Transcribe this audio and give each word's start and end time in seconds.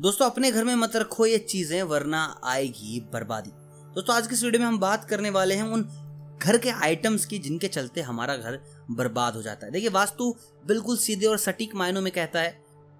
दोस्तों, 0.00 0.26
अपने 0.26 0.50
घर 0.50 0.64
में 0.64 0.74
मत 0.74 0.96
रखो 0.96 1.26
ये 1.26 1.36
चीज़ें, 1.38 1.82
वरना 1.82 2.20
आएगी 2.44 2.98
बर्बादी। 3.12 3.50
दोस्तों, 3.94 4.14
आज 4.16 4.26
की 4.26 4.34
इस 4.34 4.42
वीडियो 4.44 4.60
में 4.60 4.66
हम 4.66 4.78
बात 4.78 5.04
करने 5.04 5.30
वाले 5.30 5.54
हैं 5.54 5.62
उन 5.64 5.82
घर 6.38 6.58
के 6.58 6.70
आइटम्स 6.70 7.24
की 7.24 7.38
जिनके 7.38 7.68
चलते 7.68 8.00
हमारा 8.00 8.36
घर 8.36 8.58
बर्बाद 8.90 9.34
हो 9.34 9.42
जाता 9.42 9.66
है। 9.66 9.72
देखिए, 9.72 9.88
वास्तु 9.88 10.34
बिल्कुल 10.64 10.96
सीधे 10.96 11.26
और 11.26 11.38
सटीक 11.38 11.74
मायनों 11.74 12.02
में 12.02 12.12
कहता 12.12 12.40
है 12.40 12.50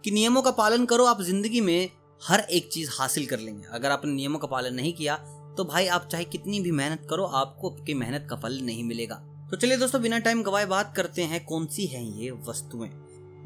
कि 0.05 0.11
नियमों 0.11 0.43
का 0.43 0.51
पालन 0.53 0.87
करो, 0.87 1.05
आप 1.05 1.23
ज़िंदगी 1.23 1.61
में 1.61 1.91
हर 2.23 2.41
एक 2.41 2.69
चीज़ 2.73 2.91
हासिल 2.93 3.27
कर 3.27 3.39
लेंगे। 3.39 3.67
अगर 3.71 3.91
आपने 3.91 4.13
नियमों 4.13 4.39
का 4.39 4.47
पालन 4.47 4.75
नहीं 4.75 4.93
किया 4.93 5.17
तो 5.57 5.65
भाई 5.65 5.87
आप 5.89 6.09
चाहे 6.13 6.25
कितनी 6.27 6.61
भी 6.61 6.71
मेहनत 6.73 7.07
करो, 7.11 7.25
आपको 7.25 7.71
आपकी 7.71 7.95
मेहनत 7.95 8.27
का 8.31 8.37
फल 8.39 8.61
नहीं 8.63 8.85
मिलेगा। 8.85 9.15
तो 9.51 9.57
चलिए 9.57 9.77
दोस्तों, 9.77 10.03
बिना 10.03 10.19
टाइम 10.21 10.43
गवाए 10.43 10.67
बात 10.67 10.95
करते 10.97 11.23
हैं, 11.23 11.45
कौन 11.45 11.67
सी 11.67 11.87
है 11.87 12.05
ये 12.21 12.31
वस्तुएँ? 12.49 12.91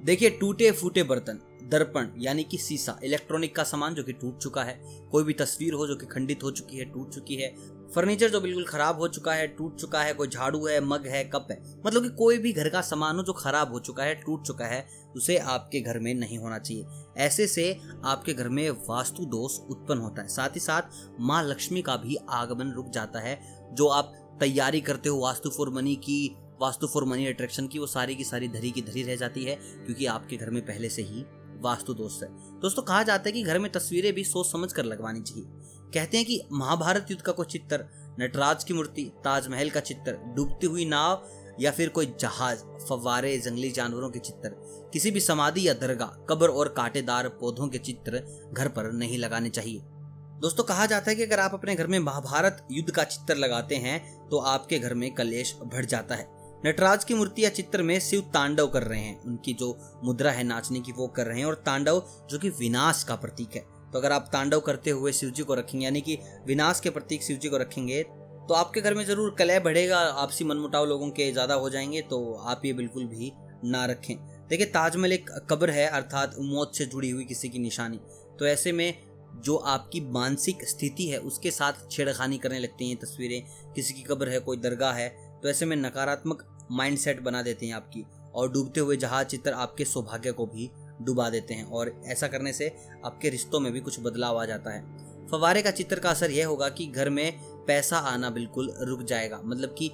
देखिए 0.04 0.30
टूटे 0.30 0.70
फूटे 0.72 1.02
बर्तन। 1.04 1.40
दर्पण, 1.68 2.08
यानी 2.18 2.44
कि 2.44 2.58
सीसा 2.58 2.98
इलेक्ट्रॉनिक 3.04 3.54
का 3.56 3.62
सामान 3.62 3.94
जो 3.94 4.02
कि 4.02 4.12
टूट 4.12 4.38
चुका 4.38 4.62
है। 4.62 4.80
कोई 5.10 5.24
भी 5.24 5.32
तस्वीर 5.32 5.72
हो 5.72 5.86
जो 5.86 5.96
कि 5.96 6.06
खंडित 6.06 6.42
हो 6.42 6.50
चुकी 6.50 6.76
है, 6.76 6.84
टूट 6.84 7.14
चुकी 7.14 7.34
है। 7.34 7.48
फर्नीचर 7.94 8.28
जो 8.28 8.40
बिल्कुल 8.40 8.64
खराब 8.64 8.98
हो 8.98 9.08
चुका 9.08 9.32
है, 9.32 9.46
टूट 9.48 9.76
चुका 9.76 10.02
है, 10.02 10.14
कोई 10.14 10.28
झाड़ू 10.28 10.66
है, 10.66 10.80
मग 10.80 11.06
है, 11.06 11.24
कप 11.24 11.48
है 11.50 11.62
मतलब 11.86 12.02
कि 12.02 12.08
कोई 12.08 12.38
भी 12.38 12.52
घर 12.52 12.68
का 12.68 12.80
सामान 12.80 13.16
हो 13.16 13.22
जो 13.22 13.32
खराब 13.32 13.72
हो 13.72 13.78
चुका 13.78 14.04
है, 14.04 14.14
टूट 14.14 14.46
चुका 14.46 14.64
है, 14.64 14.86
उसे 15.16 15.38
आपके 15.38 15.80
घर 15.80 15.98
में 15.98 16.14
नहीं 16.14 16.38
होना 16.38 16.58
चाहिए। 16.58 16.86
ऐसे 17.16 17.46
से 17.46 17.78
आपके 18.04 18.34
घर 18.34 18.48
में 18.48 18.70
वास्तु 18.70 19.24
दोष 19.24 19.58
उत्पन्न 19.60 20.00
होता 20.00 20.22
है। 20.22 20.28
साथ 20.28 20.48
ही 20.48 20.60
साथ 20.60 20.82
माँ 21.20 21.42
लक्ष्मी 21.44 21.82
का 21.82 21.96
भी 21.96 22.16
आगमन 22.30 22.72
रुक 22.72 22.90
जाता 22.90 23.20
है। 23.20 23.40
जो 23.72 23.86
आप 23.86 24.36
तैयारी 24.40 24.80
करते 24.80 25.08
हो, 25.08 25.18
वास्तु 25.18 25.50
फॉर 25.50 25.70
मनी 25.70 25.96
की, 25.96 26.36
वास्तु 26.60 26.86
फॉर 26.86 27.04
मनी 27.04 27.26
अट्रैक्शन 27.26 27.66
की, 27.66 27.78
वो 27.78 27.86
सारी 27.86 28.14
की 28.14 28.24
सारी 28.24 28.48
धरी 28.48 28.70
की 28.70 28.82
धरी 28.82 29.02
रह 29.02 29.16
जाती 29.16 29.44
है, 29.44 29.54
क्योंकि 29.86 30.06
आपके 30.06 30.36
घर 30.36 30.50
में 30.50 30.66
पहले 30.66 30.88
से 30.88 31.02
ही 31.02 31.24
वास्तु 31.60 31.94
दोष 31.94 32.22
है। 32.22 32.28
दोस्तों, 32.60 32.82
कहा 32.82 33.02
जाता 33.02 33.22
है 33.26 33.32
कि 33.32 33.42
घर 33.42 33.58
में 33.58 33.70
तस्वीरें 33.72 34.12
भी 34.12 34.24
सोच 34.24 34.46
समझ 34.46 34.72
कर 34.72 34.84
लगवानी 34.84 35.20
चाहिए। 35.20 35.44
कहते 35.94 36.16
हैं 36.16 36.26
कि 36.26 36.40
महाभारत 36.52 37.10
युद्ध 37.10 37.22
का 37.22 37.32
कोई 37.32 37.46
चित्र, 37.46 37.84
नटराज 38.20 38.64
की 38.64 38.74
मूर्ति, 38.74 39.02
ताजमहल 39.24 39.70
का 39.70 39.80
चित्र, 39.80 40.16
डूबती 40.36 40.66
हुई 40.66 40.84
नाव 40.84 41.28
या 41.60 41.70
फिर 41.70 41.88
कोई 41.88 42.12
जहाज़ 42.20 42.58
फवारे 42.88 43.36
जंगली 43.38 43.70
जानवरों 43.70 44.10
के 44.10 44.18
चित्र, 44.18 44.50
किसी 44.92 45.10
भी 45.10 45.20
समाधि 45.20 45.66
या 45.68 45.74
दरगाह, 45.74 46.08
कब्र 46.26 46.48
और 46.48 46.68
कांटेदार 46.68 47.28
पौधों 47.40 47.68
के 47.68 47.78
चित्र 47.80 48.22
घर 48.52 48.68
पर 48.68 48.92
नहीं 48.92 49.18
लगाने 49.18 49.50
चाहिए। 49.50 49.80
दोस्तों, 50.40 50.64
कहा 50.64 50.86
जाता 50.86 51.10
है 51.10 51.16
कि 51.16 51.22
अगर 51.22 51.40
आप 51.40 51.54
अपने 51.54 51.74
घर 51.74 51.86
में 51.86 51.98
महाभारत 51.98 52.66
युद्ध 52.72 52.90
का 52.90 53.04
चित्र 53.04 53.36
लगाते 53.36 53.76
हैं 53.76 54.28
तो 54.28 54.38
आपके 54.38 54.78
घर 54.78 54.94
में 54.94 55.12
कलेश 55.14 55.54
बढ़ 55.64 55.84
जाता 55.84 56.14
है। 56.14 56.37
नटराज 56.64 57.04
की 57.04 57.14
मूर्ति 57.14 57.44
या 57.44 57.48
चित्र 57.50 57.82
में 57.82 57.98
शिव 58.00 58.20
तांडव 58.34 58.66
कर 58.66 58.82
रहे 58.82 59.00
हैं। 59.00 59.20
उनकी 59.22 59.52
जो 59.54 59.76
मुद्रा 60.04 60.30
है 60.30 60.44
नाचने 60.44 60.80
की 60.80 60.92
वो 60.92 61.06
कर 61.06 61.26
रहे 61.26 61.38
हैं 61.38 61.46
और 61.46 61.54
तांडव 61.66 62.02
जो 62.30 62.38
कि 62.38 62.48
विनाश 62.50 63.02
का 63.04 63.16
प्रतीक 63.16 63.54
है। 63.56 63.60
तो 63.92 63.98
अगर 63.98 64.12
आप 64.12 64.28
तांडव 64.32 64.60
करते 64.60 64.90
हुए 64.90 65.12
शिव 65.12 65.30
जी 65.30 65.42
को 65.42 65.54
रखेंगे, 65.54 65.84
यानी 65.84 66.00
कि 66.00 66.18
विनाश 66.46 66.80
के 66.80 66.90
प्रतीक 66.90 67.22
शिव 67.22 67.36
जी 67.36 67.48
को 67.48 67.56
रखेंगे 67.56 68.02
तो 68.02 68.54
आपके 68.54 68.80
घर 68.80 68.94
में 68.94 69.04
ज़रूर 69.04 69.34
कलह 69.38 69.60
बढ़ेगा, 69.60 69.98
आपसी 69.98 70.44
मनमुटाव 70.44 70.86
लोगों 70.86 71.10
के 71.10 71.30
ज़्यादा 71.32 71.54
हो 71.54 71.70
जाएँगे 71.70 72.00
तो 72.02 72.34
आप 72.34 72.62
ये 72.64 72.72
बिल्कुल 72.72 73.04
भी 73.06 73.32
ना 73.64 73.84
रखें। 73.86 74.16
देखिए 74.48 74.66
ताजमहल 74.66 75.12
एक 75.12 75.30
कब्र 75.50 75.70
है, 75.70 75.86
अर्थात 75.86 76.34
मौत 76.40 76.76
से 76.76 76.86
जुड़ी 76.86 77.10
हुई 77.10 77.24
किसी 77.24 77.48
की 77.48 77.58
निशानी। 77.58 78.00
तो 78.38 78.46
ऐसे 78.46 78.72
में 78.72 78.94
जो 79.36 79.56
आपकी 79.56 80.00
मानसिक 80.10 80.64
स्थिति 80.64 81.06
है, 81.06 81.18
उसके 81.20 81.50
साथ 81.50 81.88
छेड़खानी 81.90 82.38
करने 82.38 82.58
लगती 82.58 82.88
हैं 82.88 82.96
तस्वीरें। 82.96 83.72
किसी 83.74 83.94
की 83.94 84.02
कब्र 84.02 84.28
है, 84.28 84.38
कोई 84.40 84.56
दरगाह 84.58 84.92
है 84.92 85.08
तो 85.42 85.48
ऐसे 85.48 85.66
में 85.66 85.76
नकारात्मक 85.76 86.44
माइंडसेट 86.70 87.20
बना 87.20 87.42
देते 87.42 87.66
हैं 87.66 87.74
आपकी 87.74 88.04
और 88.34 88.52
डूबते 88.52 88.80
हुए 88.80 88.96
जहाज़ 88.96 89.26
चित्र 89.26 89.52
आपके 89.52 89.84
सौभाग्य 89.84 90.32
को 90.32 90.46
भी 90.46 90.70
डुबा 91.02 91.30
देते 91.30 91.54
हैं 91.54 91.64
और 91.64 92.02
ऐसा 92.06 92.28
करने 92.28 92.52
से 92.52 92.76
आपके 93.04 93.28
रिश्तों 93.28 93.60
में 93.60 93.72
भी 93.72 93.80
कुछ 93.80 94.00
बदलाव 94.00 94.38
आ 94.38 94.44
जाता 94.44 94.70
है। 94.70 95.26
फवारे 95.28 95.62
का 95.62 95.70
चित्र 95.70 95.98
का 95.98 96.10
असर 96.10 96.30
यह 96.30 96.46
होगा 96.46 96.68
कि 96.68 96.86
घर 96.86 97.10
में 97.10 97.38
पैसा 97.66 97.98
आना 97.98 98.30
बिल्कुल 98.30 98.74
रुक 98.80 99.02
जाएगा 99.02 99.40
मतलब 99.44 99.74
कि 99.78 99.90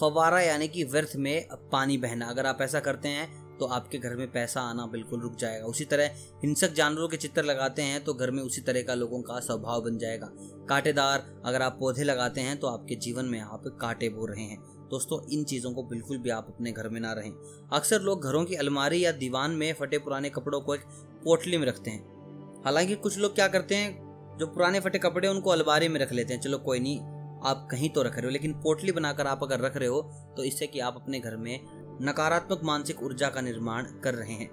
फवारा 0.00 0.40
यानी 0.40 0.68
कि 0.68 0.84
व्यर्थ 0.84 1.12
में 1.16 1.48
पानी 1.72 1.98
बहना। 1.98 2.26
अगर 2.26 2.46
आप 2.46 2.58
ऐसा 2.60 2.80
करते 2.80 3.08
हैं 3.08 3.47
तो 3.60 3.66
आपके 3.66 3.98
घर 3.98 4.14
में 4.16 4.30
पैसा 4.32 4.60
आना 4.60 4.86
बिल्कुल 4.86 5.20
रुक 5.20 5.36
जाएगा। 5.36 5.66
उसी 5.66 5.84
तरह 5.84 6.16
हिंसक 6.42 6.72
जानवरों 6.74 7.08
के 7.08 7.16
चित्र 7.16 7.42
लगाते 7.44 7.82
हैं 7.82 8.02
तो 8.04 8.14
घर 8.14 8.30
में 8.30 8.42
उसी 8.42 8.60
तरह 8.60 8.82
का 8.82 8.94
लोगों 8.94 9.20
का 9.22 9.38
स्वभाव 9.40 9.82
बन 9.82 9.98
जाएगा। 9.98 10.28
कांटेदार 10.68 11.26
अगर 11.44 11.62
आप 11.62 11.76
पौधे 11.80 12.04
लगाते 12.04 12.40
हैं 12.40 12.58
तो 12.58 12.66
आपके 12.66 12.94
जीवन 12.96 13.24
में 13.24 13.40
आप 13.40 13.64
कांटे 13.80 14.08
बो 14.08 14.26
रहे 14.26 14.42
हैं। 14.42 14.58
दोस्तों, 14.90 15.20
इन 15.30 15.44
चीज़ों 15.44 15.72
को 15.72 15.82
बिल्कुल 15.84 16.18
भी 16.18 16.30
आप 16.30 16.46
अपने 16.48 16.72
घर 16.72 16.88
में 16.88 17.00
ना 17.00 17.12
रहें। 17.12 17.32
अक्सर 17.72 18.00
लोग 18.00 18.24
घरों 18.24 18.44
की 18.44 18.54
अलमारी 18.56 19.04
या 19.04 19.12
दीवान 19.14 19.50
में 19.52 19.72
फटे 19.72 19.98
पुराने 19.98 20.30
कपड़ों 20.30 20.60
को 20.60 20.74
एक 20.74 20.84
पोटली 21.24 21.58
में 21.58 21.66
रखते 21.66 21.90
हैं। 21.90 22.62
हालाँकि 22.64 22.94
कुछ 22.96 23.18
लोग 23.18 23.34
क्या 23.34 23.48
करते 23.48 23.74
हैं, 23.74 24.36
जो 24.38 24.46
पुराने 24.46 24.80
फटे 24.80 24.98
कपड़े 24.98 25.28
उनको 25.28 25.50
अलमारी 25.50 25.88
में 25.88 26.00
रख 26.00 26.12
लेते 26.12 26.34
हैं। 26.34 26.40
चलो 26.40 26.58
कोई 26.60 26.80
नहीं, 26.80 27.00
आप 27.40 27.66
कहीं 27.70 27.88
तो 27.90 28.02
रख 28.02 28.14
रहे 28.14 28.24
हो, 28.24 28.30
लेकिन 28.30 28.52
पोटली 28.54 28.92
बनाकर 28.92 29.26
आप 29.26 29.42
अगर 29.42 29.60
रख 29.60 29.76
रहे 29.76 29.88
हो 29.88 30.00
तो 30.36 30.44
इससे 30.44 30.66
कि 30.66 30.80
आप 30.80 30.94
अपने 30.96 31.20
घर 31.20 31.36
में 31.36 31.77
नकारात्मक 32.00 32.60
मानसिक 32.64 33.02
ऊर्जा 33.02 33.28
का 33.28 33.40
निर्माण 33.40 33.84
कर 34.04 34.14
रहे 34.14 34.34
हैं। 34.34 34.50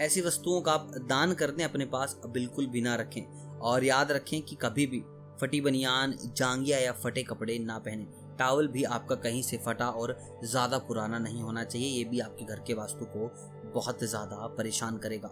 ऐसी 0.00 0.20
वस्तुओं 0.20 0.60
का 0.60 0.72
आप 0.72 0.90
दान 1.08 1.32
कर 1.34 1.50
दें 1.50 1.64
अपने 1.64 1.84
पास 1.86 2.16
बिल्कुल 2.26 2.66
भी 2.66 2.80
ना 2.80 2.94
रखें 2.96 3.22
और 3.60 3.84
याद 3.84 4.12
रखें 4.12 4.40
कि 4.42 4.56
कभी 4.56 4.86
भी 4.86 5.02
फटी 5.40 5.60
बनियान 5.60 6.14
जांगिया 6.36 6.78
या 6.78 6.92
फटे 6.94 7.22
कपड़े 7.22 7.58
ना 7.58 7.78
पहने। 7.78 8.06
टावल 8.38 8.68
भी 8.68 8.82
आपका 8.84 9.14
कहीं 9.16 9.42
से 9.42 9.56
फटा 9.56 9.88
और 9.88 10.16
ज़्यादा 10.44 10.78
पुराना 10.78 11.18
नहीं 11.18 11.42
होना 11.42 11.64
चाहिए, 11.64 11.88
ये 11.88 12.04
भी 12.04 12.20
आपके 12.20 12.44
घर 12.44 12.62
के 12.66 12.74
वास्तु 12.74 13.04
को 13.06 13.30
बहुत 13.74 14.04
ज़्यादा 14.04 14.46
परेशान 14.58 14.96
करेगा। 14.98 15.30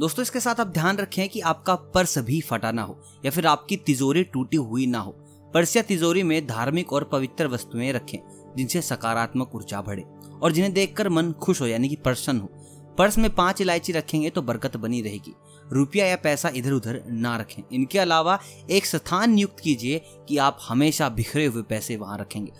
दोस्तों, 0.00 0.22
इसके 0.22 0.40
साथ 0.40 0.60
आप 0.60 0.66
ध्यान 0.68 0.96
रखें 0.96 1.28
कि 1.28 1.40
आपका 1.42 1.74
पर्स 1.94 2.18
भी 2.20 2.40
फटा 2.40 2.70
ना 2.72 2.82
हो 2.82 2.98
या 3.24 3.30
फिर 3.30 3.46
आपकी 3.46 3.76
तिजोरी 3.76 4.24
टूटी 4.24 4.56
हुई 4.56 4.86
ना 4.86 4.98
हो। 4.98 5.16
पर्स 5.54 5.76
या 5.76 5.82
तिजोरी 5.82 6.22
में 6.22 6.46
धार्मिक 6.46 6.92
और 6.92 7.04
पवित्र 7.04 7.46
वस्तुएँ 7.46 7.92
रखें, 7.92 8.18
जिनसे 8.56 8.82
सकारात्मक 8.82 9.54
ऊर्जा 9.54 9.82
बढ़े 9.82 10.02
और 10.42 10.52
जिन्हें 10.52 10.74
देखकर 10.74 11.08
मन 11.08 11.32
खुश 11.32 11.60
हो, 11.60 11.66
यानी 11.66 11.88
कि 11.88 11.96
प्रसन्न 11.96 12.40
हो। 12.40 12.50
पर्स 12.98 13.18
में 13.18 13.34
पाँच 13.34 13.60
इलायची 13.60 13.92
रखेंगे 13.92 14.30
तो 14.30 14.42
बरकत 14.42 14.76
बनी 14.76 15.02
रहेगी। 15.02 15.34
रुपया 15.72 16.06
या 16.06 16.16
पैसा 16.16 16.48
इधर 16.48 16.72
उधर 16.72 17.02
ना 17.08 17.36
रखें। 17.36 17.62
इनके 17.72 17.98
अलावा 17.98 18.38
एक 18.70 18.86
स्थान 18.86 19.32
नियुक्त 19.32 19.60
कीजिए 19.60 20.02
कि 20.28 20.38
आप 20.38 20.58
हमेशा 20.68 21.08
बिखरे 21.08 21.46
हुए 21.46 21.62
पैसे 21.62 21.96
वहाँ 21.96 22.18
रखेंगे। 22.18 22.52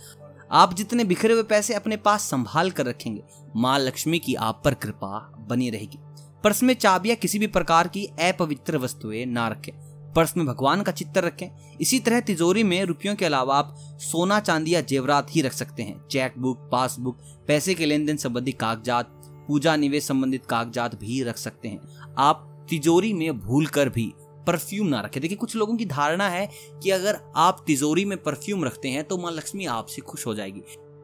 आप 0.51 0.73
जितने 0.73 1.03
बिखरे 1.03 1.33
हुए 1.33 1.43
पैसे 1.43 1.73
अपने 1.73 1.97
पास 1.97 2.21
संभाल 2.21 2.71
कर 2.71 2.85
रखेंगे, 2.85 3.23
माँ 3.55 3.79
लक्ष्मी 3.79 4.19
की 4.19 4.35
आप 4.35 4.61
पर 4.65 4.73
कृपा 4.73 5.33
बनी 5.39 5.69
रहेगी। 5.69 5.99
पर्स 6.43 6.63
में 6.63 6.73
चाबियाँ 6.73 7.17
किसी 7.17 7.39
भी 7.39 7.47
प्रकार 7.47 7.87
की 7.87 8.05
अपवित्र 8.05 8.77
वस्तुएँ 8.77 9.25
ना 9.25 9.47
रखें। 9.47 9.88
पर्स 10.15 10.35
में 10.37 10.45
भगवान 10.45 10.81
का 10.81 10.91
चित्र 10.91 11.21
रखें। 11.21 11.77
इसी 11.81 11.99
तरह 11.99 12.19
तिजोरी 12.19 12.63
में 12.63 12.83
रुपयों 12.85 13.15
के 13.15 13.25
अलावा 13.25 13.57
आप 13.57 13.75
सोना, 14.01 14.39
चांदी 14.39 14.73
या 14.73 14.81
जेवरात 14.81 15.27
ही 15.31 15.41
रख 15.41 15.53
सकते 15.53 15.83
हैं। 15.83 16.07
चेक 16.07 16.33
बुक 16.37 16.69
पासबुक, 16.71 17.17
पैसे 17.47 17.73
के 17.73 17.85
लेन 17.85 18.05
देन 18.05 18.17
संबंधी 18.17 18.51
कागजात, 18.53 19.15
पूजा 19.47 19.75
निवेश 19.75 20.03
संबंधित 20.03 20.45
कागजात 20.45 20.95
भी 20.95 21.21
रख 21.23 21.37
सकते 21.37 21.67
हैं। 21.67 22.13
आप 22.19 22.45
तिजोरी 22.69 23.13
में 23.13 23.39
भूल 23.39 23.67
कर 23.67 23.89
भी 23.89 24.11
परफ्यूम 24.47 24.87
ना 24.87 24.99
रखें। 25.01 25.21
देखिए, 25.21 25.37
कुछ 25.37 25.55
लोगों 25.55 25.75
की 25.77 25.85
धारणा 25.85 26.27
है 26.29 26.49
कि 26.83 26.91
अगर 26.91 27.19
आप 27.37 27.63
तिजोरी 27.67 28.05
में 28.05 28.17
परफ्यूम 28.17 28.63
रखते 28.65 28.89
हैं 28.89 29.03
तो 29.03 29.17
माँ 29.17 29.31
लक्ष्मी 29.31 29.65
आपसे 29.67 30.01
खुश 30.01 30.25
हो 30.27 30.35
जाएगी। 30.35 30.61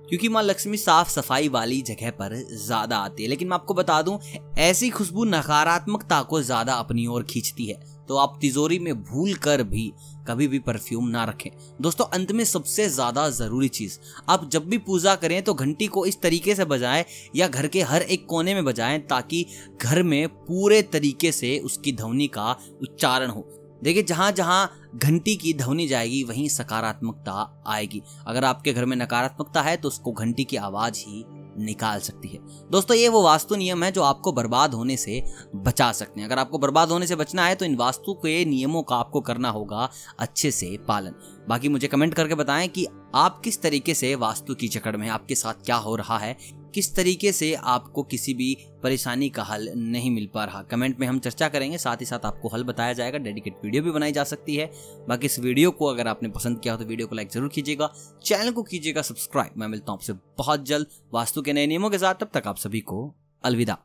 क्योंकि 0.10 0.30
माँ 0.30 0.44
लक्ष्मी 0.44 0.78
साफ़ 0.78 1.10
सफ़ाई 1.10 1.48
वाली 1.50 1.82
जगह 1.82 2.12
पर 2.12 2.36
ज़्यादा 2.58 2.98
आती 2.98 3.24
है। 3.24 3.30
लेकिन 3.30 3.48
मैं 3.48 3.56
आपको 3.56 3.74
बता 3.74 4.02
दूँ, 4.02 4.20
ऐसी 4.58 4.90
खुशबू 4.90 5.24
नकारात्मकता 5.26 6.22
को 6.24 6.42
ज़्यादा 6.42 6.74
अपनी 6.74 7.06
ओर 7.08 7.24
खींचती 7.24 7.66
है। 7.66 7.80
तो 8.08 8.18
आप 8.18 8.38
तिजोरी 8.42 8.80
में 8.80 8.94
भूल 9.04 9.34
कर 9.36 9.64
भी 9.64 9.92
कभी 10.28 10.48
भी 10.48 10.60
परफ्यूम 10.60 11.08
ना 11.08 11.24
रखें। 11.24 11.50
दोस्तों, 11.82 12.06
अंत 12.06 12.32
में 12.32 12.44
सबसे 12.46 12.88
ज़्यादा 12.90 13.28
ज़रूरी 13.30 13.68
चीज़, 13.70 13.98
आप 14.30 14.50
जब 14.50 14.68
भी 14.70 14.78
पूजा 14.80 15.16
करें 15.16 15.42
तो 15.44 15.54
घंटी 15.54 15.88
को 15.88 16.06
इस 16.06 16.22
तरीके 16.22 16.56
से 16.56 16.66
बजाएँ 16.66 17.04
या 17.36 17.48
घर 17.48 17.68
के 17.68 17.82
हर 17.82 18.02
एक 18.02 18.26
कोने 18.26 18.54
में 18.54 18.64
बजाएँ 18.66 19.00
ताकि 19.02 19.46
घर 19.82 20.04
में 20.04 20.28
पूरे 20.28 20.82
तरीके 20.84 21.32
से 21.32 21.58
उसकी 21.60 21.92
ध्वनि 21.92 22.28
का 22.28 22.52
उच्चारण 22.82 23.30
हो। 23.30 23.48
देखिए, 23.84 24.04
जहाँ 24.04 24.32
जहाँ 24.32 24.92
घंटी 24.96 25.36
की 25.36 25.54
ध्वनि 25.54 25.88
जाएगी, 25.88 26.24
वहीं 26.24 26.48
सकारात्मकता 26.50 27.64
आएगी। 27.68 28.02
अगर 28.28 28.46
आपके 28.46 28.74
घर 28.74 28.86
में 28.86 28.96
नकारात्मकता 28.98 29.62
है 29.62 29.76
तो 29.78 29.88
उसको 29.88 30.12
घंटी 30.12 30.44
की 30.44 30.58
आवाज़ 30.58 31.00
ही 31.00 31.24
निकाल 31.58 32.00
सकती 32.00 32.28
है। 32.28 32.40
दोस्तों, 32.72 32.98
ये 32.98 33.10
वो 33.10 33.22
वास्तु 33.24 33.56
नियम 33.56 33.84
है 33.84 33.92
जो 33.92 34.02
आपको 34.04 34.32
बर्बाद 34.32 34.74
होने 34.74 34.98
से 34.98 35.24
बचा 35.56 35.92
सकते 35.92 36.20
हैं। 36.20 36.28
अगर 36.28 36.40
आपको 36.40 36.58
बर्बाद 36.58 36.90
होने 36.90 37.08
से 37.08 37.16
बचना 37.16 37.46
है 37.46 37.56
तो 37.56 37.66
इन 37.66 37.76
वास्तु 37.76 38.14
के 38.16 38.44
नियमों 38.46 38.82
का 38.84 38.96
आपको 38.96 39.22
करना 39.22 39.50
होगा 39.50 39.90
अच्छे 40.20 40.52
से 40.52 40.78
पालन। 40.88 41.16
बाकी 41.50 41.70
मुझे 41.70 41.88
कमेंट 41.88 42.14
करके 42.14 42.36
बताएँ 42.36 42.68
कि 42.68 42.88
आप 43.16 43.40
किस 43.40 43.62
तरीके 43.62 43.94
से 43.94 44.14
वास्तु 44.16 44.56
की 44.56 44.68
जकड़ 44.68 44.96
में 44.98 45.08
आपके 45.10 45.36
साथ 45.36 45.66
क्या 45.66 45.76
हो 45.76 45.96
रहा 45.96 46.18
है 46.18 46.38
किस 46.76 46.94
तरीके 46.96 47.32
से 47.32 47.54
आपको 47.56 48.04
किसी 48.04 48.34
भी 48.34 48.58
परेशानी 48.84 49.30
का 49.30 49.44
हल 49.44 49.70
नहीं 49.76 50.10
मिल 50.12 50.28
पा 50.34 50.44
रहा? 50.46 50.62
कमेंट 50.64 51.00
में 51.00 51.08
हम 51.08 51.20
चर्चा 51.20 51.48
करेंगे, 51.50 51.78
साथ 51.78 51.98
ही 51.98 52.06
साथ 52.06 52.26
आपको 52.26 52.50
हल 52.50 52.64
बताया 52.64 52.94
जाएगा, 52.94 53.18
डेडिकेट 53.20 53.64
वीडियो 53.64 53.84
भी 53.84 53.92
बनाई 53.92 54.12
जा 54.12 54.24
सकती 54.24 54.56
है। 54.56 54.70
बाकी 55.08 55.26
इस 55.26 55.40
वीडियो 55.40 55.72
को 55.72 55.86
अगर 55.86 56.08
आपने 56.08 56.30
पसंद 56.30 56.60
किया 56.60 56.74
हो 56.74 56.80
तो 56.80 56.86
वीडियो 56.86 57.08
को 57.08 57.16
लाइक 57.16 57.32
ज़रूर 57.32 57.50
कीजिएगा, 57.50 57.92
चैनल 58.24 58.52
को 58.52 58.64
कीजिएगा, 58.64 59.02
सब्सक्राइब। 59.02 59.60
मैं 59.60 59.68
मिलता 59.68 59.92
हूँ 59.92 60.00
आपसे 60.00 60.14
बहुत 60.38 60.66
जल्द, 60.66 60.88
वास्तु 61.14 61.42
के 61.42 61.54
नए 61.54 61.68
नियमों 61.68 61.90
के 61.90 61.98
साथ, 61.98 62.16
तब 62.16 62.30
तक 62.34 62.48
आप 62.48 62.58
सभी 62.58 62.82
को 62.82 63.14
अलविदा। 63.44 63.78